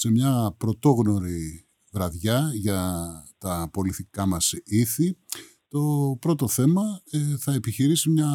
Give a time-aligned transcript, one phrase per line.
[0.00, 3.06] σε μια πρωτόγνωρη βραδιά για
[3.38, 5.16] τα πολιτικά μας ήθη.
[5.68, 8.28] Το πρώτο θέμα ε, θα επιχειρήσει μια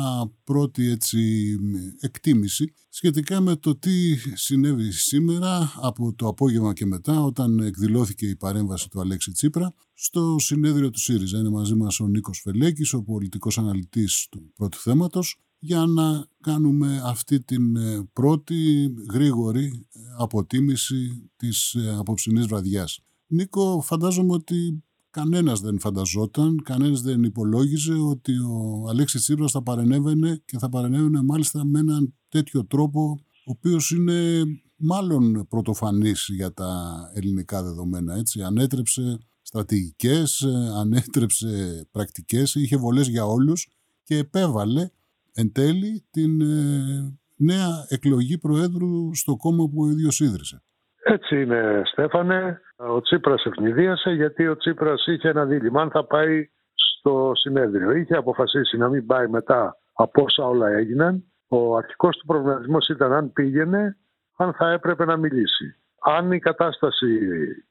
[0.43, 1.55] πρώτη έτσι,
[1.99, 8.35] εκτίμηση σχετικά με το τι συνέβη σήμερα από το απόγευμα και μετά όταν εκδηλώθηκε η
[8.35, 11.37] παρέμβαση του Αλέξη Τσίπρα στο συνέδριο του ΣΥΡΙΖΑ.
[11.37, 17.01] Είναι μαζί μας ο Νίκος Φελέκης, ο πολιτικός αναλυτής του πρώτου θέματος για να κάνουμε
[17.03, 22.99] αυτή την ε, πρώτη γρήγορη ε, αποτίμηση της απόψινής βραδιάς.
[23.27, 30.41] Νίκο, φαντάζομαι ότι κανένας δεν φανταζόταν, κανένας δεν υπολόγιζε ότι ο Αλέξης Τσίπρας θα παρενέβαινε
[30.45, 34.43] και θα παρενέβαινε μάλιστα με έναν τέτοιο τρόπο ο οποίος είναι
[34.75, 38.15] μάλλον πρωτοφανής για τα ελληνικά δεδομένα.
[38.15, 38.41] Έτσι.
[38.41, 40.43] Ανέτρεψε στρατηγικές,
[40.75, 43.69] ανέτρεψε πρακτικές, είχε βολές για όλους
[44.03, 44.89] και επέβαλε
[45.35, 50.63] εν τέλει την ε, νέα εκλογή Προέδρου στο κόμμα που ο ίδιος ίδρυσε.
[51.03, 52.59] Έτσι είναι Στέφανε.
[52.75, 57.91] Ο Τσίπρας ευνηδίασε γιατί ο Τσίπρας είχε ένα δίλημα αν θα πάει στο συνέδριο.
[57.91, 61.23] Είχε αποφασίσει να μην πάει μετά από όσα όλα έγιναν.
[61.47, 63.97] Ο αρχικός του προβληματισμός ήταν αν πήγαινε,
[64.35, 65.75] αν θα έπρεπε να μιλήσει.
[66.01, 67.19] Αν η κατάσταση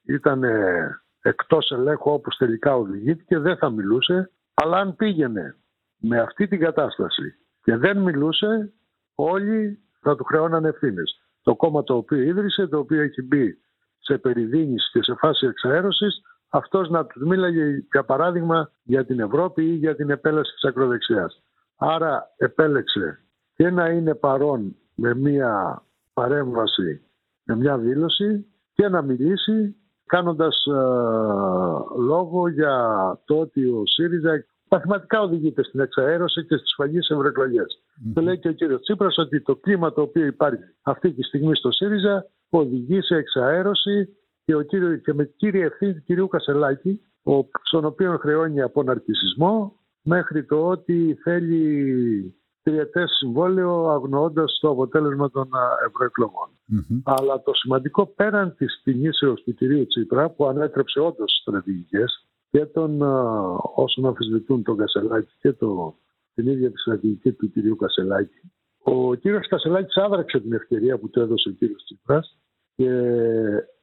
[0.06, 0.42] ήταν
[1.22, 5.56] εκτός ελέγχου όπως τελικά οδηγήθηκε δεν θα μιλούσε, αλλά αν πήγαινε
[5.96, 8.72] με αυτή την κατάσταση και δεν μιλούσε,
[9.14, 11.20] όλοι θα του χρεώναν ευθύνες.
[11.42, 13.58] Το κόμμα το οποίο ίδρυσε, το οποίο έχει μπει
[13.98, 19.64] σε περιδίνηση και σε φάση εξαέρωσης, αυτός να τους μίλαγε για παράδειγμα για την Ευρώπη
[19.64, 21.42] ή για την επέλαση της ακροδεξιάς.
[21.76, 23.18] Άρα επέλεξε
[23.54, 27.02] και να είναι παρόν με μια παρέμβαση,
[27.44, 29.76] με μια δήλωση και να μιλήσει
[30.06, 30.72] κάνοντας ε,
[31.98, 32.76] λόγο για
[33.24, 34.44] το ότι ο ΣΥΡΙΖΑ
[34.74, 37.78] μαθηματικά οδηγείται στην εξαέρωση και στις σφαγή ευρωεκλογές.
[37.78, 38.12] Mm-hmm.
[38.14, 41.54] Το λέει και ο κύριος Τσίπρας ότι το κλίμα το οποίο υπάρχει αυτή τη στιγμή
[41.54, 47.00] στο ΣΥΡΙΖΑ οδηγεί σε εξαέρωση και, ο κύριο, και με κύρια ευθύνη του κυρίου Κασελάκη,
[47.62, 55.48] στον οποίο χρεώνει από ναρκισισμό, μέχρι το ότι θέλει τριετές συμβόλαιο αγνοώντας το αποτέλεσμα των
[55.86, 56.48] ευρωεκλογών.
[56.48, 57.00] Mm-hmm.
[57.04, 63.02] Αλλά το σημαντικό πέραν της κινήσεω του κυρίου Τσίπρα, που ανέτρεψε όντως στρατηγικές, και των
[63.74, 65.96] όσων αμφισβητούν τον Κασελάκη και το,
[66.34, 68.52] την ίδια τη στρατηγική του κυρίου Κασελάκη.
[68.82, 72.38] Ο κύριος Κασελάκης άδραξε την ευκαιρία που του έδωσε ο κύριος Τσίπρας
[72.76, 72.90] και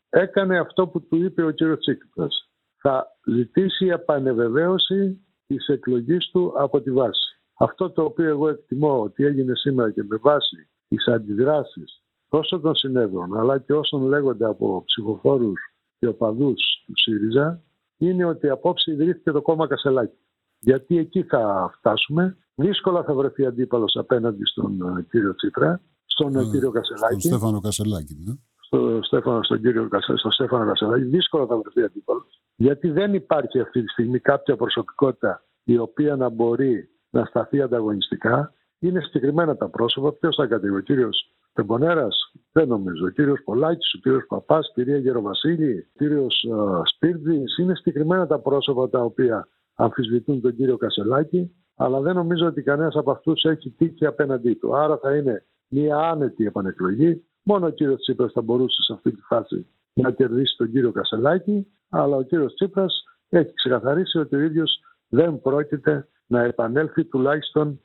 [0.09, 2.49] έκανε αυτό που του είπε ο κύριος Τσίπρας.
[2.77, 7.41] Θα ζητήσει επανεβεβαίωση της εκλογής του από τη βάση.
[7.57, 12.75] Αυτό το οποίο εγώ εκτιμώ ότι έγινε σήμερα και με βάση τις αντιδράσεις τόσο των
[12.75, 15.59] συνέδρων αλλά και όσων λέγονται από ψηφοφόρους
[15.99, 17.63] και οπαδούς του ΣΥΡΙΖΑ
[18.05, 20.17] είναι ότι απόψε ιδρύθηκε το κόμμα Κασελάκη.
[20.59, 22.37] Γιατί εκεί θα φτάσουμε.
[22.55, 27.19] Δύσκολα θα βρεθεί αντίπαλος απέναντι στον ε, κύριο Τσίπρα, στον ε, κύριο Κασελάκη.
[27.19, 28.33] Στον Στέφανο Κασελάκη, ναι.
[28.57, 31.03] Στο Στέφανο, στον κύριο στο Στέφανο Κασελάκη.
[31.03, 32.41] Δύσκολα θα βρεθεί αντίπαλος.
[32.55, 38.53] Γιατί δεν υπάρχει αυτή τη στιγμή κάποια προσωπικότητα η οποία να μπορεί να σταθεί ανταγωνιστικά.
[38.79, 40.13] Είναι συγκεκριμένα τα πρόσωπα.
[40.13, 43.05] Ποιος θα κατέβει, ο κύριος Τεμπονέρας, δεν νομίζω.
[43.05, 46.45] Ο κύριος Πολάκης, ο κύριος Παπάς, η κυρία Γεροβασίλη, ο κύριος
[46.83, 52.61] Σπίρτζη είναι συγκεκριμένα τα πρόσωπα τα οποία αμφισβητούν τον κύριο Κασελάκη, αλλά δεν νομίζω ότι
[52.61, 54.75] κανένας από αυτούς έχει τύχη απέναντί του.
[54.75, 57.25] Άρα θα είναι μια άνετη επανεκλογή.
[57.43, 61.67] Μόνο ο κύριος Τσίπρας θα μπορούσε σε αυτή τη φάση να κερδίσει τον κύριο Κασελάκη,
[61.89, 67.81] αλλά ο κύριος Τσίπρας έχει ξεκαθαρίσει ότι ο ίδιος δεν πρόκειται να επανέλθει τουλάχιστον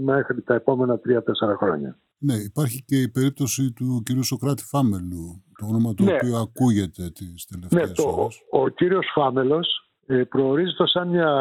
[0.00, 1.98] μέχρι τα επόμενα τρία-τέσσερα χρόνια.
[2.22, 6.14] Ναι, υπάρχει και η περίπτωση του κυρίου Σοκράτη Φάμελου, το όνομα του ναι.
[6.14, 11.32] οποίου ακούγεται τις τελευταίες ναι, το, Ο κύριος Φάμελος ε, προορίζεται σαν μια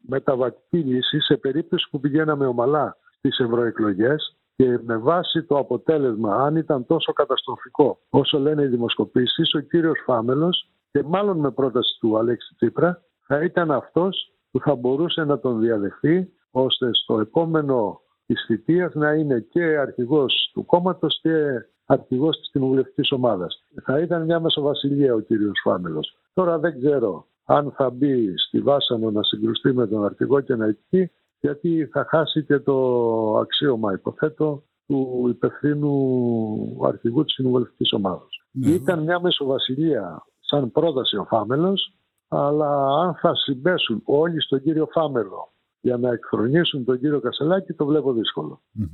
[0.00, 6.56] μεταβατική λύση σε περίπτωση που πηγαίναμε ομαλά στις ευρωεκλογές και με βάση το αποτέλεσμα, αν
[6.56, 12.18] ήταν τόσο καταστροφικό όσο λένε οι δημοσκοπήσεις, ο κύριος Φάμελος και μάλλον με πρόταση του
[12.18, 18.00] Αλέξη Τσίπρα θα ήταν αυτός που θα μπορούσε να τον διαδεχθεί ώστε στο επόμενο
[18.32, 23.64] της θητείας να είναι και αρχηγός του κόμματος και αρχηγός της κοινοβουλευτικής ομάδας.
[23.82, 26.16] Θα ήταν μια μεσοβασιλεία ο κύριος Φάμελος.
[26.34, 30.66] Τώρα δεν ξέρω αν θα μπει στη Βάσανο να συγκρουστεί με τον αρχηγό και να
[30.66, 32.76] εκεί, γιατί θα χάσει και το
[33.36, 38.28] αξίωμα, υποθέτω, του υπευθύνου αρχηγού της κοινοβουλευτικής ομάδας.
[38.50, 38.70] Ναι.
[38.70, 41.94] Ήταν μια μεσοβασιλεία σαν πρόταση ο Φάμελος,
[42.28, 45.51] αλλά αν θα συμπέσουν όλοι στον κύριο Φάμελο
[45.82, 48.14] για να εκφρονήσουν τον κύριο Κασελάκη το βλέπω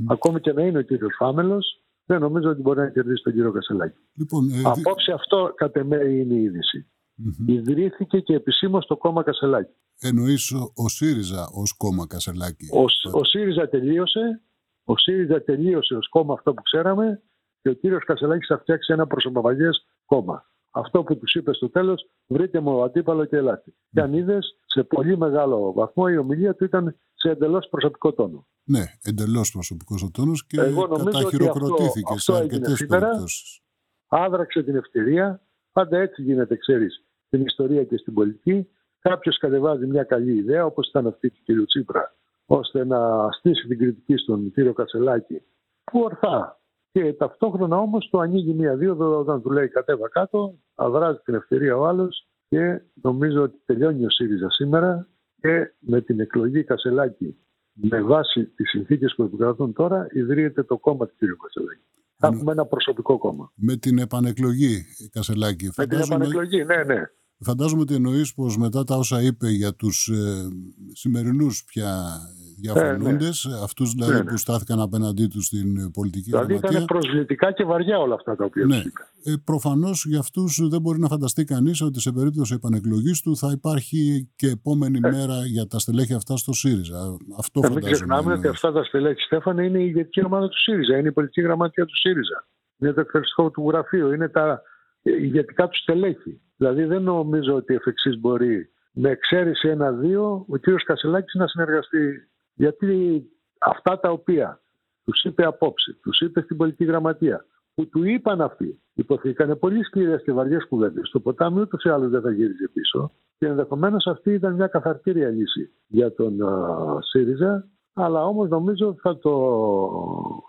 [0.09, 3.53] Ακόμη και να είναι ο κύριος Φάμελος, δεν νομίζω ότι μπορεί να κερδίσει τον κύριο
[3.53, 3.99] Κασελάκη.
[4.15, 6.87] Λοιπόν, ε, Απόψε αυτό κατ' εμέ είναι η είδηση.
[7.19, 7.49] Mm-hmm.
[7.49, 9.73] Ιδρύθηκε και επισήμως το κόμμα Κασελάκη.
[10.01, 12.85] Εννοείς ο, ο ΣΥΡΙΖΑ ως κόμμα Κασελάκη; Ο,
[13.19, 14.43] ο ΣΥΡΙΖΑ τελείωσε.
[14.85, 17.23] Ο ΣΥΡΙΖΑ τελείωσε ως κόμμα αυτό που ξέραμε
[17.61, 20.47] και ο κύριος Κασελάκης θα φτιάξει ένα προσωποπαγές κόμμα.
[20.71, 23.75] Αυτό που τους είπες στο τέλος, βρείτε μου αντίπαλο και ελάτε.
[23.91, 28.47] Και αν είδες, σε πολύ μεγάλο βαθμό η ομιλία του ήταν σε εντελώς προσωπικό τόνο.
[28.65, 30.57] Ναι, εντελώς προσωπικό ο τόνος και
[31.05, 33.61] καταχειροκροτήθηκε σε αρκετές περιπτώσεις.
[34.07, 35.43] Άδραξε την ευκαιρία.
[35.73, 38.69] Πάντα έτσι γίνεται, ξέρεις, στην ιστορία και στην πολιτική.
[38.99, 41.67] Κάποιος κατεβάζει μια καλή ιδέα, όπως ήταν αυτή του κ.
[41.67, 42.15] Τσίπρα,
[42.47, 45.43] ώστε να στήσει την κριτική στον κύριο Κασελάκη,
[45.85, 46.61] που ορθά.
[46.99, 51.87] Και ταυτόχρονα όμως το ανοίγει μία-δύο όταν του λέει κατέβα κάτω, αδράζει την ευκαιρία ο
[51.87, 55.09] άλλος και νομίζω ότι τελειώνει ο ΣΥΡΙΖΑ σήμερα
[55.41, 57.37] και με την εκλογή Κασελάκη
[57.73, 61.19] με βάση τις συνθήκες που επικρατούν τώρα, ιδρύεται το κόμμα του κ.
[61.43, 61.83] Κασελάκη.
[62.17, 63.53] Θα έχουμε ένα προσωπικό κόμμα.
[63.55, 65.71] Με την επανεκλογή, Κασελάκη.
[65.77, 67.03] Με την επανεκλογή, ναι, ναι.
[67.39, 70.49] Φαντάζομαι ότι εννοείς πως μετά τα όσα είπε για τους ε,
[70.93, 72.21] σημερινούς πια
[72.61, 73.63] διαφωνούντες, ναι, ναι.
[73.63, 74.31] αυτούς δηλαδή ναι, ναι.
[74.31, 78.45] που στάθηκαν απέναντί τους στην πολιτική δηλαδή Δηλαδή ήταν προσβλητικά και βαριά όλα αυτά τα
[78.45, 78.77] οποία ναι.
[78.77, 79.03] είπε.
[79.25, 83.51] Ε, Προφανώς για αυτούς δεν μπορεί να φανταστεί κανείς ότι σε περίπτωση επανεκλογής του θα
[83.53, 85.11] υπάρχει και επόμενη ε.
[85.11, 87.17] μέρα για τα στελέχη αυτά στο ΣΥΡΙΖΑ.
[87.39, 90.97] Αυτό ε, Μην ξεχνάμε ότι αυτά τα στελέχη, Στέφανα, είναι η ηγετική ομάδα του ΣΥΡΙΖΑ,
[90.97, 92.47] είναι η πολιτική γραμματεία του ΣΥΡΙΖΑ.
[92.79, 94.63] Είναι το εκφραστικό του γραφείο, είναι τα
[95.03, 96.41] ηγετικά του στελέχη.
[96.57, 102.28] Δηλαδή δεν νομίζω ότι εφ' εξής μπορεί με εξαίρεση ένα-δύο ο κύριος Κασελάκης να συνεργαστεί.
[102.59, 103.23] Γιατί
[103.59, 104.61] αυτά τα οποία
[105.05, 110.23] τους είπε απόψε, τους είπε στην πολιτική γραμματεία, που του είπαν αυτοί, υποθήκανε πολύ σκληρές
[110.23, 111.11] και βαριές κουβέντες.
[111.11, 113.13] Το ποτάμι ούτως ή άλλως δεν θα γύριζε πίσω.
[113.39, 117.69] Και ενδεχομένως αυτή ήταν μια καθαρτήρια λύση για τον uh, ΣΥΡΙΖΑ.
[117.93, 119.33] Αλλά όμως νομίζω θα το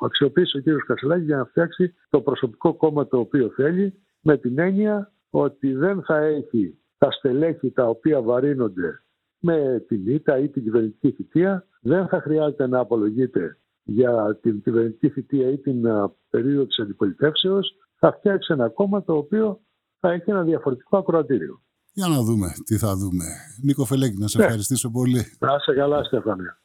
[0.01, 4.59] αξιοποιήσει ο κύριος Κασελάκη για να φτιάξει το προσωπικό κόμμα το οποίο θέλει, με την
[4.59, 9.03] έννοια ότι δεν θα έχει τα στελέχη τα οποία βαρύνονται
[9.39, 15.09] με την ήττα ή την κυβερνητική θητεία, δεν θα χρειάζεται να απολογείται για την κυβερνητική
[15.09, 15.81] θητεία ή την
[16.29, 19.59] περίοδο της αντιπολιτεύσεως, θα φτιάξει ένα κόμμα το οποίο
[19.99, 21.61] θα έχει ένα διαφορετικό ακροατήριο.
[21.93, 23.25] Για να δούμε τι θα δούμε.
[23.63, 24.43] Νίκο Φελέκη, να σε ναι.
[24.43, 25.37] ευχαριστήσω πολύ.
[25.39, 26.57] Να σε καλά, Στέφανε.